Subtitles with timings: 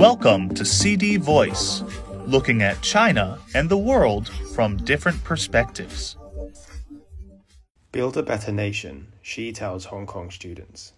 [0.00, 1.84] Welcome to CD Voice,
[2.24, 6.16] looking at China and the world from different perspectives.
[7.92, 10.94] Build a better nation, Xi tells Hong Kong students.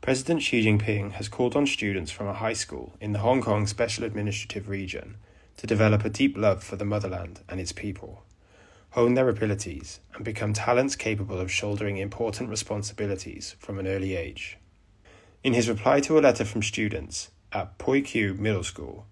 [0.00, 3.66] President Xi Jinping has called on students from a high school in the Hong Kong
[3.66, 5.18] Special Administrative Region
[5.58, 8.22] to develop a deep love for the motherland and its people,
[8.92, 14.56] hone their abilities, and become talents capable of shouldering important responsibilities from an early age.
[15.44, 19.06] In his reply to a letter from students at Pui Kiu Middle School,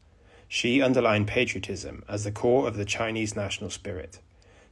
[0.49, 4.21] Xi underlined patriotism as the core of the Chinese national spirit,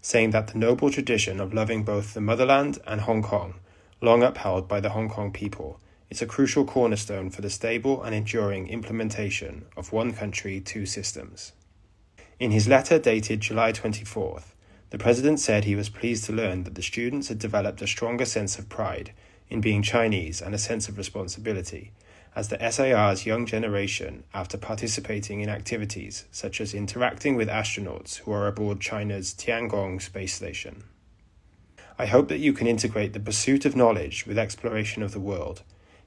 [0.00, 3.54] saying that the noble tradition of loving both the motherland and Hong Kong,
[4.00, 5.80] long upheld by the Hong Kong people,
[6.10, 11.52] is a crucial cornerstone for the stable and enduring implementation of one country, two systems.
[12.38, 14.54] In his letter dated July 24th,
[14.90, 18.26] the President said he was pleased to learn that the students had developed a stronger
[18.26, 19.12] sense of pride
[19.48, 21.92] in being Chinese and a sense of responsibility
[22.34, 28.32] as the SAR's young generation after participating in activities such as interacting with astronauts who
[28.32, 30.84] are aboard China's Tiangong space station.
[31.98, 35.62] I hope that you can integrate the pursuit of knowledge with exploration of the world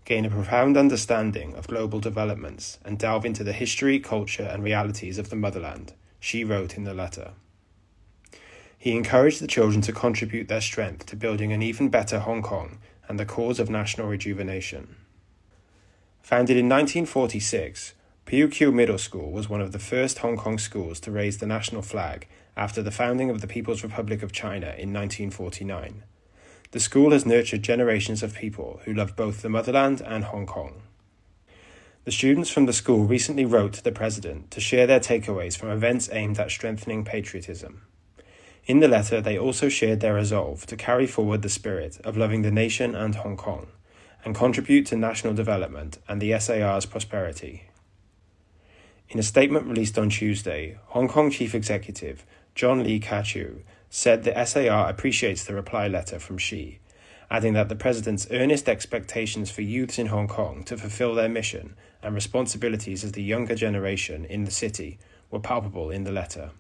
[0.06, 5.18] gain a profound understanding of global developments, and delve into the history, culture, and realities
[5.18, 7.32] of the motherland, Xi wrote in the letter.
[8.78, 12.78] He encouraged the children to contribute their strength to building an even better Hong Kong
[13.10, 14.96] and the cause of national rejuvenation.
[16.26, 17.94] Founded in 1946,
[18.26, 21.46] Pui Kiu Middle School was one of the first Hong Kong schools to raise the
[21.46, 22.26] national flag
[22.58, 26.02] after the founding of the People's Republic of China in 1949.
[26.72, 30.82] The school has nurtured generations of people who love both the motherland and Hong Kong.
[32.06, 35.70] The students from the school recently wrote to the president to share their takeaways from
[35.70, 37.84] events aimed at strengthening patriotism.
[38.66, 42.42] In the letter, they also shared their resolve to carry forward the spirit of loving
[42.42, 43.68] the nation and Hong Kong
[44.26, 47.70] and contribute to national development and the SAR's prosperity.
[49.08, 54.46] In a statement released on Tuesday, Hong Kong Chief Executive John Lee Ka-chiu said the
[54.46, 56.80] SAR appreciates the reply letter from Xi,
[57.30, 61.76] adding that the president's earnest expectations for youths in Hong Kong to fulfill their mission
[62.02, 64.98] and responsibilities as the younger generation in the city
[65.30, 66.52] were palpable in the letter.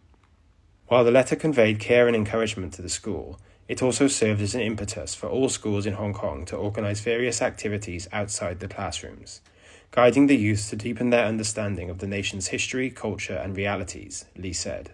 [0.88, 4.62] While the letter conveyed care and encouragement to the school, it also served as an
[4.62, 9.42] impetus for all schools in Hong Kong to organize various activities outside the classrooms,
[9.92, 14.54] guiding the youth to deepen their understanding of the nation's history, culture, and realities, Lee
[14.54, 14.92] said.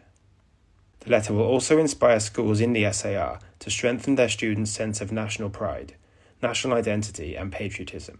[1.02, 5.12] The letter will also inspire schools in the SAR to strengthen their students' sense of
[5.12, 5.96] national pride,
[6.42, 8.20] national identity, and patriotism,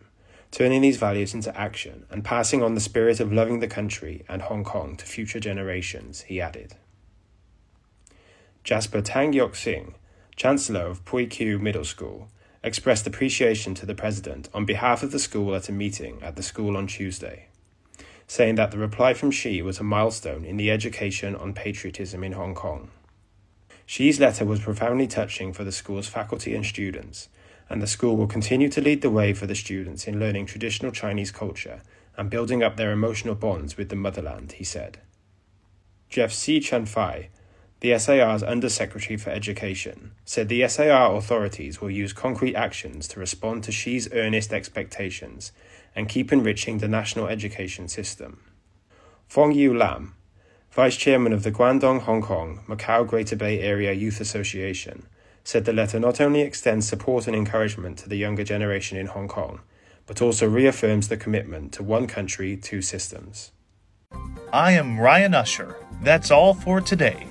[0.50, 4.42] turning these values into action and passing on the spirit of loving the country and
[4.42, 6.76] Hong Kong to future generations, he added.
[8.64, 9.96] Jasper Tsang Yok Sing,
[10.36, 12.30] Chancellor of Pui Kiu Middle School,
[12.64, 16.44] expressed appreciation to the President on behalf of the school at a meeting at the
[16.44, 17.48] school on Tuesday
[18.32, 22.32] saying that the reply from Xi was a milestone in the education on patriotism in
[22.32, 22.90] Hong Kong.
[23.86, 27.28] Xi's letter was profoundly touching for the school's faculty and students,
[27.70, 30.94] and the school will continue to lead the way for the students in learning traditional
[30.94, 31.82] Chinese culture
[32.16, 35.02] and building up their emotional bonds with the motherland, he said.
[36.10, 37.28] Jeff Sze Chun Fai,
[37.82, 43.64] the SAR's Undersecretary for Education, said the SAR authorities will use concrete actions to respond
[43.64, 45.52] to Xi's earnest expectations
[45.96, 48.40] and keep enriching the national education system.
[49.28, 50.14] Fong Yu Lam,
[50.70, 55.08] Vice Chairman of the Guangdong Hong Kong Macau Greater Bay Area Youth Association,
[55.44, 59.28] said the letter not only extends support and encouragement to the younger generation in Hong
[59.28, 59.60] Kong,
[60.06, 63.52] but also reaffirms the commitment to one country, two systems.
[64.54, 65.78] I am Ryan Usher.
[66.04, 67.31] That's all for today.